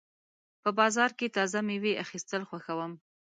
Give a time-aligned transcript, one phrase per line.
[0.61, 2.91] په بازار کې تازه مېوې اخیستل خوښوم.